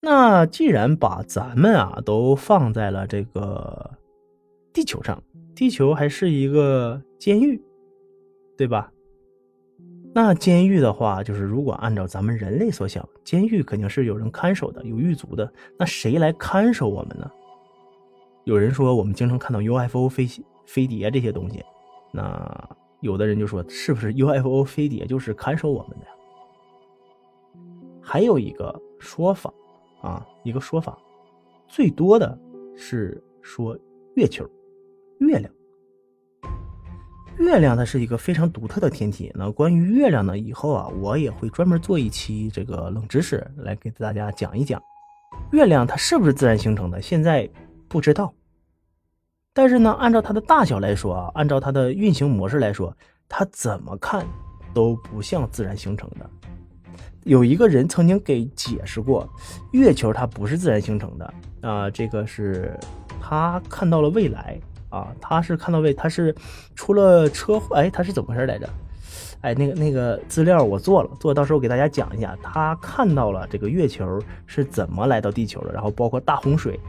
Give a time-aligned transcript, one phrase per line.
[0.00, 3.90] 那既然把咱们啊都放在了这个
[4.72, 5.22] 地球上，
[5.54, 7.60] 地球还是一个监狱，
[8.56, 8.92] 对吧？
[10.14, 15.52] 那监狱的话，就是如果按照咱们人类所想，监狱肯定是有人看守的，有狱卒的。
[15.78, 17.30] 那谁来看守我们呢？
[18.44, 20.26] 有人说我们经常看到 UFO 飞
[20.64, 21.62] 飞碟这些东西，
[22.12, 22.68] 那
[23.00, 26.12] 有的人就说是不是 UFO 飞碟就是看守我们的呀？
[28.00, 29.52] 还有一个说法
[30.00, 30.98] 啊，一个说法，
[31.66, 32.38] 最多的
[32.76, 33.76] 是说
[34.14, 34.48] 月球、
[35.18, 35.52] 月亮。
[37.38, 39.30] 月亮它是一个非常独特的天体。
[39.34, 44.82] 那关于月亮呢，以后啊，我也会专门做一期这个冷知识来给大家讲一讲。
[45.52, 47.00] 月亮它是不是自然形成的？
[47.00, 47.48] 现在
[47.86, 48.34] 不知道。
[49.54, 52.96] 但是呢，按照它的大小来说啊，按照它的运行模式来说，
[53.28, 54.26] 它怎么看
[54.74, 56.28] 都不像自然形成的。
[57.24, 59.28] 有一个人曾经给解释过，
[59.72, 62.78] 月球它不是自然形成的啊，这个是
[63.20, 64.58] 他看到了未来。
[64.90, 66.34] 啊，他是看到未，他是
[66.74, 68.66] 出了车祸，哎，他是怎么回事来着？
[69.42, 76.80] 哎，那个那个资料我做了，做到时候给大家讲一下，他看到了这个月球是怎么来到地球的，然后包括大洪水，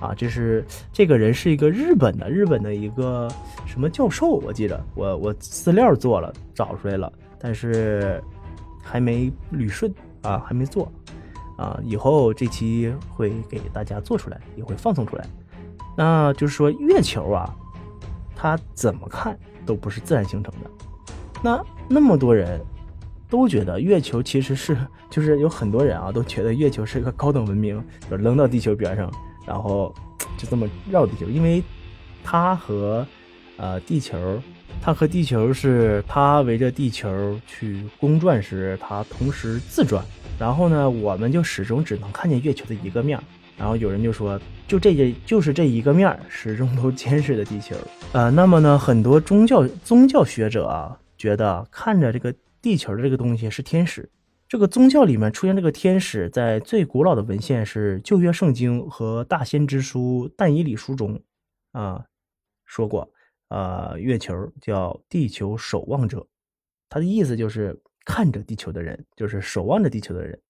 [0.00, 3.28] 啊，这是这个人是一个日本的，日本的一个
[3.66, 8.22] 什么教授，我记得我我资料做了，找出来了，但是
[8.90, 10.90] 还没捋顺啊，还没做，
[11.58, 15.26] 啊，以后这期会给大家做出来，也会放送出来。
[15.96, 17.54] 那就是说，月球啊，
[18.34, 20.70] 它怎么看都不是自然形成的。
[21.42, 22.60] 那那么多人
[23.28, 24.76] 都觉得月球其实是，
[25.10, 29.12] 就是有很多人啊都觉得月球是一个高等文明，就扔到地球边上，
[29.46, 29.94] 然后
[30.36, 31.62] 就这么绕地球，因为
[32.24, 33.06] 它和
[33.58, 34.42] 呃地球，
[34.80, 40.02] 它和地球是它围着地球去公转时，它同时自转，
[40.38, 43.20] 然后呢，我们就始终只能看见月球的一个面。
[43.58, 47.74] 然后有人就说，就这些，就是这一个面儿，始终都监视着地球。
[48.12, 52.32] 呃，那么呢，很多宗教宗教学者啊，觉得看着这个
[52.62, 54.08] 地球的这个东西是天使。
[54.48, 61.20] 这个宗教里面出现这个天使，在最古老的文献是旧约圣经和大先知书但以理书中，
[61.72, 62.04] 啊，
[62.64, 63.10] 说过，
[63.48, 66.26] 呃，月球叫地球守望者，
[66.88, 70.40] 他的意思就是看着地球的人，就是守望着地球的人。